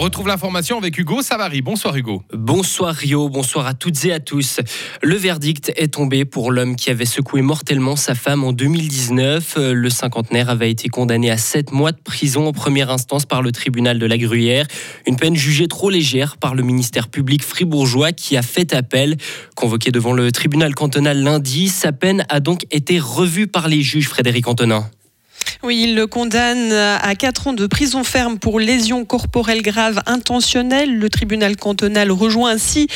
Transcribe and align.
retrouve 0.00 0.28
l'information 0.28 0.78
avec 0.78 0.96
Hugo 0.96 1.20
Savary. 1.20 1.60
Bonsoir 1.60 1.94
Hugo. 1.94 2.22
Bonsoir 2.32 2.94
Rio, 2.94 3.28
bonsoir 3.28 3.66
à 3.66 3.74
toutes 3.74 4.02
et 4.06 4.12
à 4.14 4.18
tous. 4.18 4.60
Le 5.02 5.14
verdict 5.14 5.72
est 5.76 5.92
tombé 5.92 6.24
pour 6.24 6.52
l'homme 6.52 6.74
qui 6.74 6.88
avait 6.88 7.04
secoué 7.04 7.42
mortellement 7.42 7.96
sa 7.96 8.14
femme 8.14 8.42
en 8.42 8.54
2019. 8.54 9.58
Le 9.58 9.90
cinquantenaire 9.90 10.48
avait 10.48 10.70
été 10.70 10.88
condamné 10.88 11.30
à 11.30 11.36
7 11.36 11.72
mois 11.72 11.92
de 11.92 12.00
prison 12.02 12.46
en 12.46 12.52
première 12.52 12.90
instance 12.90 13.26
par 13.26 13.42
le 13.42 13.52
tribunal 13.52 13.98
de 13.98 14.06
la 14.06 14.16
Gruyère. 14.16 14.66
Une 15.06 15.16
peine 15.16 15.36
jugée 15.36 15.68
trop 15.68 15.90
légère 15.90 16.38
par 16.38 16.54
le 16.54 16.62
ministère 16.62 17.08
public 17.08 17.44
fribourgeois 17.44 18.12
qui 18.12 18.38
a 18.38 18.42
fait 18.42 18.72
appel. 18.72 19.18
Convoqué 19.54 19.90
devant 19.90 20.14
le 20.14 20.32
tribunal 20.32 20.74
cantonal 20.74 21.22
lundi, 21.22 21.68
sa 21.68 21.92
peine 21.92 22.24
a 22.30 22.40
donc 22.40 22.64
été 22.70 22.98
revue 22.98 23.48
par 23.48 23.68
les 23.68 23.82
juges 23.82 24.08
Frédéric 24.08 24.48
Antonin. 24.48 24.88
Oui, 25.62 25.82
il 25.82 25.94
le 25.94 26.06
condamne 26.06 26.72
à 26.72 27.14
4 27.14 27.48
ans 27.48 27.52
de 27.52 27.66
prison 27.66 28.02
ferme 28.02 28.38
pour 28.38 28.58
lésions 28.60 29.04
corporelles 29.04 29.60
graves 29.60 30.00
intentionnelles. 30.06 30.96
Le 30.96 31.10
tribunal 31.10 31.56
cantonal 31.56 32.10
rejoint 32.10 32.52
ainsi 32.52 32.86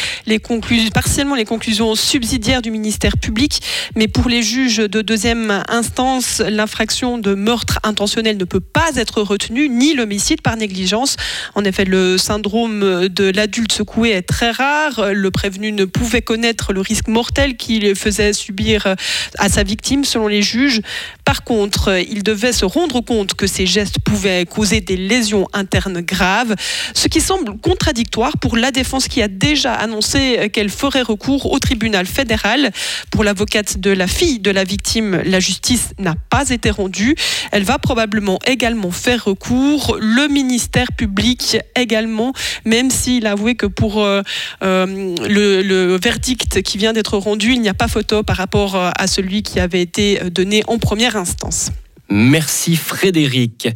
partiellement 0.95 1.35
les 1.35 1.45
conclusions 1.45 1.95
subsidiaires 1.95 2.63
du 2.63 2.71
ministère 2.71 3.19
public. 3.19 3.61
Mais 3.97 4.09
pour 4.09 4.31
les 4.31 4.43
juges 4.43 4.79
de 4.79 5.03
deuxième 5.03 5.63
instance, 5.69 6.41
l'infraction 6.41 7.19
de 7.19 7.35
meurtre 7.35 7.81
intentionnel 7.83 8.39
ne 8.39 8.45
peut 8.45 8.61
pas 8.61 8.93
être 8.97 9.21
retenue, 9.21 9.69
ni 9.69 9.93
l'homicide 9.93 10.41
par 10.41 10.57
négligence. 10.57 11.17
En 11.55 11.65
effet, 11.65 11.85
le 11.85 12.17
syndrome 12.17 13.09
de 13.09 13.25
l'adulte 13.31 13.73
secoué 13.73 14.13
est 14.13 14.23
très 14.23 14.53
rare. 14.53 15.13
Le 15.13 15.31
prévenu 15.31 15.71
ne 15.71 15.85
pouvait 15.85 16.23
connaître 16.23 16.73
le 16.73 16.81
risque 16.81 17.09
mortel 17.09 17.59
qu'il 17.59 17.95
faisait 17.95 18.33
subir 18.33 18.95
à 19.37 19.51
sa 19.51 19.65
victime, 19.65 20.07
selon 20.07 20.29
les 20.29 20.41
juges. 20.41 20.81
Par 21.27 21.45
contre, 21.45 22.03
il 22.09 22.23
devait 22.23 22.54
se 22.55 22.65
rendre 22.65 23.01
compte 23.01 23.35
que 23.35 23.47
ces 23.47 23.67
gestes 23.67 23.99
pouvaient 23.99 24.47
causer 24.47 24.81
des 24.81 24.97
lésions 24.97 25.47
internes 25.53 26.01
graves, 26.01 26.55
ce 26.95 27.09
qui 27.09 27.21
semble 27.21 27.59
contradictoire 27.59 28.39
pour 28.39 28.57
la 28.57 28.71
défense 28.71 29.09
qui 29.09 29.21
a 29.23 29.29
déjà 29.29 29.75
annoncé 29.75 30.51
qu'elle 30.53 30.71
ferait 30.71 31.03
recours 31.03 31.53
au 31.53 31.59
tribunal 31.59 32.07
fédéral. 32.07 32.71
Pour 33.11 33.25
l'avocate 33.25 33.79
de 33.79 33.91
la 33.91 34.07
fille 34.07 34.39
de 34.39 34.51
la 34.51 34.65
victime, 34.65 35.21
la 35.25 35.41
justice 35.41 35.91
n'a 35.99 36.15
pas 36.31 36.51
été 36.51 36.71
rendue. 36.71 37.15
Elle 37.53 37.65
va 37.65 37.79
probablement 37.79 38.39
également 38.47 38.91
faire 38.91 39.25
recours. 39.25 39.99
Le 40.01 40.29
ministère 40.29 40.93
public 40.93 41.59
également, 41.77 42.33
même 42.65 42.91
s'il 42.91 43.27
a 43.27 43.33
avoué 43.33 43.55
que 43.55 43.67
pour 43.67 44.03
euh, 44.03 44.23
euh, 44.63 44.87
le, 45.29 45.97
verdict 45.97 46.63
qui 46.63 46.79
vient 46.79 46.93
d'être 46.93 47.19
rendu, 47.19 47.53
il 47.53 47.61
n'y 47.61 47.69
a 47.69 47.75
pas 47.75 47.89
photo 47.89 48.23
par 48.23 48.37
rapport 48.37 48.77
euh, 48.77 48.91
à 48.97 49.07
celui 49.07 49.43
qui 49.43 49.61
avait 49.61 49.83
été 49.83 50.21
donné 50.31 50.63
en 50.67 50.79
première 50.79 51.17
instance. 51.17 51.71
Merci 52.11 52.77
Frédéric. 52.77 53.69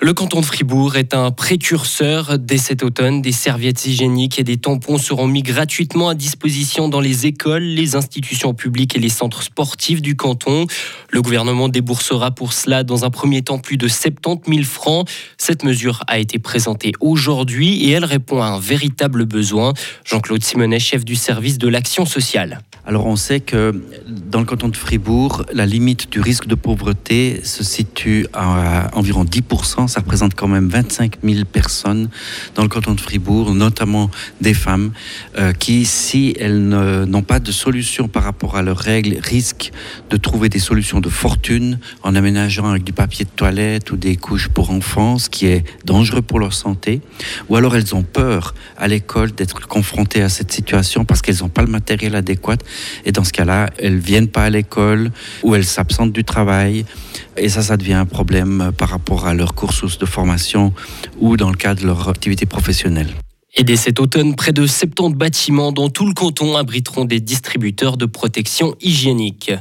Le 0.00 0.14
canton 0.14 0.40
de 0.40 0.46
Fribourg 0.46 0.96
est 0.96 1.12
un 1.12 1.30
précurseur 1.30 2.38
dès 2.38 2.56
cet 2.56 2.82
automne. 2.82 3.20
Des 3.20 3.30
serviettes 3.30 3.84
hygiéniques 3.84 4.38
et 4.38 4.44
des 4.44 4.56
tampons 4.56 4.96
seront 4.96 5.26
mis 5.26 5.42
gratuitement 5.42 6.08
à 6.08 6.14
disposition 6.14 6.88
dans 6.88 7.00
les 7.00 7.26
écoles, 7.26 7.62
les 7.62 7.94
institutions 7.94 8.54
publiques 8.54 8.96
et 8.96 8.98
les 8.98 9.10
centres 9.10 9.42
sportifs 9.42 10.00
du 10.00 10.16
canton. 10.16 10.66
Le 11.10 11.20
gouvernement 11.20 11.68
déboursera 11.68 12.30
pour 12.30 12.54
cela 12.54 12.84
dans 12.84 13.04
un 13.04 13.10
premier 13.10 13.42
temps 13.42 13.58
plus 13.58 13.76
de 13.76 13.86
70 13.86 14.50
000 14.50 14.64
francs. 14.64 15.08
Cette 15.36 15.62
mesure 15.62 16.02
a 16.06 16.18
été 16.18 16.38
présentée 16.38 16.92
aujourd'hui 17.00 17.84
et 17.84 17.90
elle 17.90 18.06
répond 18.06 18.40
à 18.42 18.46
un 18.46 18.58
véritable 18.58 19.26
besoin. 19.26 19.74
Jean-Claude 20.04 20.42
Simonet, 20.42 20.80
chef 20.80 21.04
du 21.04 21.16
service 21.16 21.58
de 21.58 21.68
l'action 21.68 22.06
sociale. 22.06 22.60
Alors 22.86 23.06
on 23.06 23.16
sait 23.16 23.40
que 23.40 23.82
dans 24.06 24.40
le 24.40 24.44
canton 24.44 24.68
de 24.68 24.76
Fribourg, 24.76 25.46
la 25.54 25.64
limite 25.64 26.12
du 26.12 26.20
risque 26.20 26.46
de 26.46 26.54
pauvreté 26.54 27.40
se 27.42 27.64
situe 27.64 28.26
à 28.34 28.90
environ 28.92 29.24
10%. 29.24 29.88
Ça 29.88 30.00
représente 30.00 30.34
quand 30.34 30.48
même 30.48 30.68
25 30.68 31.16
000 31.24 31.46
personnes 31.46 32.10
dans 32.54 32.62
le 32.62 32.68
canton 32.68 32.92
de 32.92 33.00
Fribourg, 33.00 33.54
notamment 33.54 34.10
des 34.42 34.52
femmes 34.52 34.92
euh, 35.38 35.54
qui, 35.54 35.86
si 35.86 36.36
elles 36.38 36.68
n'ont 36.68 37.22
pas 37.22 37.40
de 37.40 37.50
solution 37.52 38.06
par 38.06 38.22
rapport 38.22 38.56
à 38.56 38.62
leurs 38.62 38.78
règles, 38.78 39.16
risquent 39.22 39.72
de 40.10 40.18
trouver 40.18 40.50
des 40.50 40.58
solutions 40.58 41.00
de 41.00 41.08
fortune 41.08 41.78
en 42.02 42.14
aménageant 42.14 42.68
avec 42.68 42.84
du 42.84 42.92
papier 42.92 43.24
de 43.24 43.30
toilette 43.30 43.92
ou 43.92 43.96
des 43.96 44.16
couches 44.16 44.48
pour 44.48 44.70
enfants, 44.70 45.16
ce 45.16 45.30
qui 45.30 45.46
est 45.46 45.64
dangereux 45.86 46.22
pour 46.22 46.38
leur 46.38 46.52
santé. 46.52 47.00
Ou 47.48 47.56
alors 47.56 47.76
elles 47.76 47.94
ont 47.94 48.02
peur 48.02 48.54
à 48.76 48.88
l'école 48.88 49.32
d'être 49.32 49.66
confrontées 49.66 50.20
à 50.20 50.28
cette 50.28 50.52
situation 50.52 51.06
parce 51.06 51.22
qu'elles 51.22 51.38
n'ont 51.40 51.48
pas 51.48 51.62
le 51.62 51.68
matériel 51.68 52.14
adéquat 52.14 52.56
et 53.04 53.12
dans 53.12 53.24
ce 53.24 53.32
cas-là, 53.32 53.70
elles 53.78 53.98
viennent 53.98 54.28
pas 54.28 54.44
à 54.44 54.50
l'école 54.50 55.10
ou 55.42 55.54
elles 55.54 55.64
s'absentent 55.64 56.12
du 56.12 56.24
travail. 56.24 56.84
Et 57.36 57.48
ça, 57.48 57.62
ça 57.62 57.76
devient 57.76 57.94
un 57.94 58.06
problème 58.06 58.72
par 58.76 58.88
rapport 58.88 59.26
à 59.26 59.34
leur 59.34 59.54
cursus 59.54 59.98
de 59.98 60.06
formation 60.06 60.72
ou 61.18 61.36
dans 61.36 61.50
le 61.50 61.56
cadre 61.56 61.82
de 61.82 61.86
leur 61.86 62.08
activité 62.08 62.46
professionnelle. 62.46 63.14
Et 63.56 63.62
dès 63.62 63.76
cet 63.76 64.00
automne, 64.00 64.34
près 64.34 64.52
de 64.52 64.66
70 64.66 65.14
bâtiments 65.14 65.70
dans 65.70 65.88
tout 65.88 66.06
le 66.06 66.12
canton 66.12 66.56
abriteront 66.56 67.04
des 67.04 67.20
distributeurs 67.20 67.96
de 67.96 68.04
protection 68.04 68.74
hygiénique. 68.80 69.52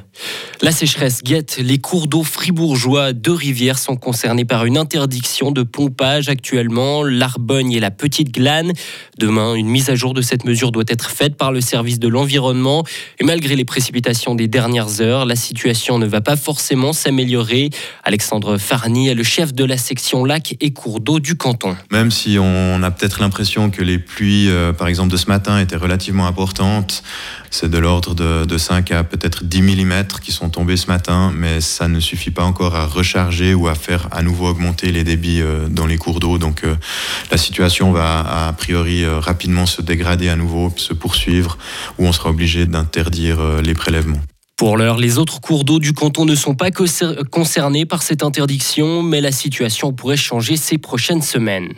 La 0.63 0.71
sécheresse 0.71 1.21
guette 1.23 1.59
les 1.61 1.77
cours 1.77 2.07
d'eau 2.07 2.23
fribourgeois. 2.23 3.13
Deux 3.13 3.33
rivières 3.33 3.77
sont 3.77 3.95
concernées 3.95 4.45
par 4.45 4.65
une 4.65 4.77
interdiction 4.77 5.51
de 5.51 5.61
pompage 5.61 6.27
actuellement, 6.27 7.03
l'Arbogne 7.03 7.73
et 7.73 7.79
la 7.79 7.91
Petite 7.91 8.33
Glane. 8.33 8.73
Demain, 9.19 9.53
une 9.53 9.67
mise 9.67 9.91
à 9.91 9.95
jour 9.95 10.15
de 10.15 10.23
cette 10.23 10.43
mesure 10.43 10.71
doit 10.71 10.85
être 10.87 11.11
faite 11.11 11.35
par 11.35 11.51
le 11.51 11.61
service 11.61 11.99
de 11.99 12.07
l'environnement. 12.07 12.83
Et 13.19 13.23
malgré 13.23 13.55
les 13.55 13.65
précipitations 13.65 14.33
des 14.33 14.47
dernières 14.47 15.01
heures, 15.01 15.25
la 15.25 15.35
situation 15.35 15.99
ne 15.99 16.07
va 16.07 16.21
pas 16.21 16.35
forcément 16.35 16.93
s'améliorer. 16.93 17.69
Alexandre 18.03 18.57
Farny 18.57 19.09
est 19.09 19.15
le 19.15 19.23
chef 19.23 19.53
de 19.53 19.65
la 19.65 19.77
section 19.77 20.25
lac 20.25 20.55
et 20.61 20.73
cours 20.73 20.99
d'eau 20.99 21.19
du 21.19 21.35
canton. 21.35 21.75
Même 21.91 22.09
si 22.09 22.37
on 22.39 22.81
a 22.81 22.89
peut-être 22.89 23.19
l'impression 23.19 23.69
que 23.69 23.82
les 23.83 23.99
pluies, 23.99 24.49
euh, 24.49 24.73
par 24.73 24.87
exemple, 24.87 25.11
de 25.11 25.17
ce 25.17 25.27
matin 25.27 25.59
étaient 25.59 25.75
relativement 25.75 26.27
importantes. 26.27 27.03
C'est 27.49 27.69
de 27.69 27.77
l'ordre 27.77 28.15
de, 28.15 28.57
5 28.57 28.91
à 28.91 29.03
peut-être 29.03 29.43
10 29.43 29.61
mm 29.61 30.05
qui 30.21 30.31
sont 30.31 30.49
tombés 30.49 30.77
ce 30.77 30.87
matin, 30.87 31.31
mais 31.35 31.61
ça 31.61 31.87
ne 31.87 31.99
suffit 31.99 32.31
pas 32.31 32.43
encore 32.43 32.75
à 32.75 32.85
recharger 32.85 33.53
ou 33.53 33.67
à 33.67 33.75
faire 33.75 34.07
à 34.11 34.23
nouveau 34.23 34.47
augmenter 34.47 34.91
les 34.91 35.03
débits 35.03 35.41
euh, 35.41 35.67
dans 35.69 35.85
les 35.85 35.97
cours 35.97 36.19
d'eau. 36.19 36.37
Donc 36.37 36.63
euh, 36.63 36.75
la 37.31 37.37
situation 37.37 37.91
va 37.91 38.47
a 38.47 38.53
priori 38.53 39.05
rapidement 39.05 39.65
se 39.65 39.81
dégrader 39.81 40.29
à 40.29 40.35
nouveau, 40.35 40.73
se 40.75 40.93
poursuivre, 40.93 41.57
où 41.97 42.05
on 42.07 42.11
sera 42.11 42.29
obligé 42.29 42.65
d'interdire 42.65 43.61
les 43.61 43.73
prélèvements. 43.73 44.21
Pour 44.63 44.77
l'heure, 44.77 44.97
les 44.97 45.17
autres 45.17 45.41
cours 45.41 45.65
d'eau 45.65 45.77
du 45.77 45.91
canton 45.91 46.23
ne 46.23 46.35
sont 46.35 46.55
pas 46.55 46.69
concernés 46.71 47.85
par 47.85 48.01
cette 48.01 48.23
interdiction, 48.23 49.03
mais 49.03 49.19
la 49.19 49.33
situation 49.33 49.91
pourrait 49.91 50.15
changer 50.15 50.55
ces 50.55 50.77
prochaines 50.77 51.21
semaines. 51.21 51.73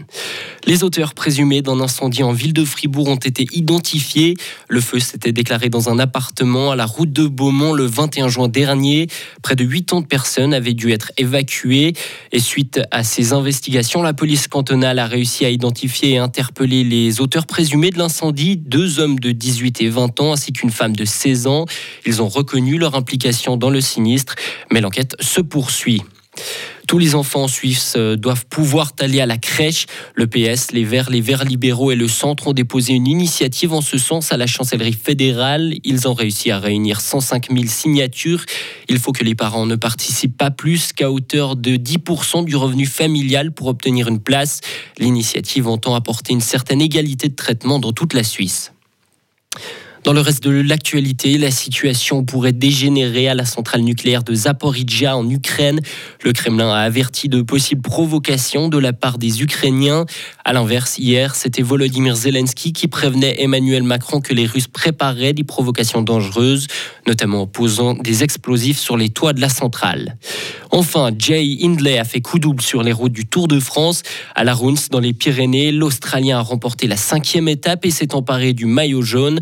Les 0.68 0.84
auteurs 0.84 1.16
présumés 1.16 1.64
d'un 1.64 1.80
incendie 1.80 2.22
en 2.22 2.32
ville 2.32 2.54
de 2.54 2.64
Fribourg 2.64 3.08
ont 3.08 3.16
été 3.16 3.48
identifiés. 3.54 4.36
Le 4.68 4.82
feu 4.82 5.00
s'était 5.00 5.32
déclaré 5.32 5.70
dans 5.70 5.90
un 5.90 5.98
appartement 5.98 6.70
à 6.70 6.76
la 6.76 6.86
route 6.86 7.12
de 7.12 7.26
Beaumont 7.28 7.74
le 7.74 7.86
21 7.86 8.28
juin 8.28 8.48
dernier. 8.48 9.08
Près 9.42 9.56
de 9.56 9.64
80 9.64 10.04
personnes 10.04 10.54
avaient 10.54 10.74
dû 10.74 10.92
être 10.92 11.12
évacuées. 11.18 11.94
Et 12.32 12.40
suite 12.40 12.82
à 12.92 13.04
ces 13.04 13.34
investigations, 13.34 14.04
la 14.04 14.14
police 14.14 14.48
cantonale 14.48 15.00
a 15.00 15.08
réussi 15.08 15.44
à 15.44 15.50
identifier 15.50 16.12
et 16.12 16.18
interpeller 16.20 16.84
les 16.84 17.20
auteurs 17.20 17.48
présumés 17.48 17.90
de 17.90 17.98
l'incendie, 17.98 18.58
deux 18.58 19.00
hommes 19.00 19.20
de 19.20 19.32
18 19.32 19.82
et 19.82 19.90
20 19.90 20.20
ans 20.20 20.34
ainsi 20.34 20.54
qu'une 20.54 20.70
femme 20.72 20.96
de 20.96 21.06
16 21.06 21.48
ans. 21.48 21.66
Ils 22.06 22.22
ont 22.22 22.30
reconnu 22.30 22.75
leur 22.78 22.96
implication 22.96 23.58
dans 23.58 23.70
le 23.70 23.82
sinistre, 23.82 24.36
mais 24.72 24.82
l'enquête 24.82 25.16
se 25.20 25.42
poursuit. 25.42 26.02
Tous 26.88 27.00
les 27.00 27.16
enfants 27.16 27.44
en 27.44 27.48
Suisse 27.48 27.96
euh, 27.98 28.16
doivent 28.16 28.46
pouvoir 28.46 28.92
aller 29.00 29.20
à 29.20 29.26
la 29.26 29.38
crèche. 29.38 29.88
Le 30.14 30.28
PS, 30.28 30.72
les 30.72 30.84
Verts, 30.84 31.10
les 31.10 31.22
Verts 31.22 31.44
libéraux 31.44 31.92
et 31.92 31.96
le 31.96 32.08
Centre 32.08 32.48
ont 32.48 32.54
déposé 32.54 32.94
une 32.94 33.08
initiative 33.08 33.74
en 33.74 33.82
ce 33.82 33.98
sens 33.98 34.32
à 34.32 34.38
la 34.38 34.46
chancellerie 34.46 34.94
fédérale. 34.94 35.74
Ils 35.84 36.08
ont 36.08 36.14
réussi 36.14 36.52
à 36.52 36.60
réunir 36.60 37.02
105 37.02 37.48
000 37.52 37.66
signatures. 37.68 38.46
Il 38.88 39.00
faut 39.00 39.14
que 39.14 39.24
les 39.24 39.34
parents 39.34 39.66
ne 39.66 39.76
participent 39.76 40.38
pas 40.38 40.52
plus 40.52 40.94
qu'à 40.94 41.10
hauteur 41.10 41.56
de 41.56 41.76
10% 41.76 42.46
du 42.46 42.56
revenu 42.56 42.86
familial 42.86 43.52
pour 43.52 43.68
obtenir 43.68 44.08
une 44.08 44.20
place. 44.20 44.62
L'initiative 45.00 45.68
entend 45.68 45.96
apporter 45.96 46.34
une 46.34 46.42
certaine 46.42 46.82
égalité 46.82 47.30
de 47.30 47.36
traitement 47.36 47.80
dans 47.80 47.94
toute 47.94 48.14
la 48.14 48.24
Suisse. 48.24 48.74
Dans 50.06 50.14
le 50.14 50.22
reste 50.22 50.44
de 50.44 50.52
l'actualité, 50.52 51.36
la 51.40 51.50
situation 51.50 52.24
pourrait 52.24 52.54
dégénérer 52.54 53.28
à 53.28 53.34
la 53.34 53.44
centrale 53.44 53.82
nucléaire 53.82 54.22
de 54.22 54.36
Zaporizhia 54.36 55.18
en 55.18 55.28
Ukraine. 55.28 55.80
Le 56.24 56.32
Kremlin 56.32 56.70
a 56.70 56.82
averti 56.82 57.28
de 57.28 57.42
possibles 57.42 57.82
provocations 57.82 58.70
de 58.70 58.78
la 58.78 58.94
part 58.94 59.18
des 59.18 59.42
Ukrainiens. 59.42 60.06
À 60.44 60.54
l'inverse, 60.54 61.00
hier, 61.00 61.34
c'était 61.34 61.64
Volodymyr 61.64 62.16
Zelensky 62.16 62.72
qui 62.72 62.88
prévenait 62.88 63.42
Emmanuel 63.42 63.82
Macron 63.82 64.22
que 64.22 64.36
les 64.36 64.46
Russes 64.46 64.68
préparaient 64.68 65.34
des 65.34 65.44
provocations 65.44 66.04
dangereuses, 66.04 66.68
notamment 67.08 67.42
en 67.42 67.48
posant 67.48 67.96
des 67.96 68.24
explosifs 68.24 68.78
sur 68.78 68.98
les 68.98 69.10
toits 69.10 69.34
de 69.34 69.42
la 69.42 69.50
centrale. 69.50 70.18
Enfin, 70.70 71.10
Jay 71.18 71.58
Hindley 71.64 71.98
a 71.98 72.04
fait 72.04 72.22
coup 72.22 72.38
double 72.38 72.62
sur 72.62 72.84
les 72.84 72.92
routes 72.92 73.14
du 73.14 73.26
Tour 73.26 73.48
de 73.48 73.60
France. 73.60 74.04
À 74.36 74.44
la 74.44 74.54
Runce, 74.54 74.90
dans 74.90 75.00
les 75.00 75.14
Pyrénées, 75.14 75.72
l'Australien 75.72 76.38
a 76.38 76.42
remporté 76.42 76.86
la 76.86 76.98
cinquième 76.98 77.48
étape 77.48 77.86
et 77.86 77.92
s'est 77.92 78.14
emparé 78.14 78.54
du 78.54 78.66
maillot 78.66 79.02
jaune. 79.02 79.40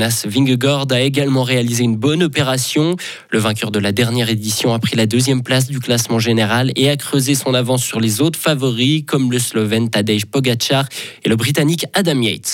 Jonas 0.00 0.24
Vingegaard 0.26 0.86
a 0.92 1.02
également 1.02 1.42
réalisé 1.42 1.84
une 1.84 1.94
bonne 1.96 2.22
opération. 2.22 2.96
Le 3.28 3.38
vainqueur 3.38 3.70
de 3.70 3.78
la 3.78 3.92
dernière 3.92 4.30
édition 4.30 4.72
a 4.72 4.78
pris 4.78 4.96
la 4.96 5.04
deuxième 5.04 5.42
place 5.42 5.68
du 5.68 5.78
classement 5.78 6.18
général 6.18 6.72
et 6.74 6.88
a 6.88 6.96
creusé 6.96 7.34
son 7.34 7.52
avance 7.52 7.84
sur 7.84 8.00
les 8.00 8.22
autres 8.22 8.38
favoris 8.38 9.04
comme 9.06 9.30
le 9.30 9.38
Slovène 9.38 9.90
Tadej 9.90 10.24
Pogacar 10.24 10.86
et 11.22 11.28
le 11.28 11.36
Britannique 11.36 11.84
Adam 11.92 12.18
Yates. 12.22 12.48